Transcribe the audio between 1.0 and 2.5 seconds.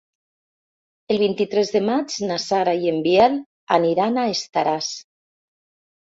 El vint-i-tres de maig na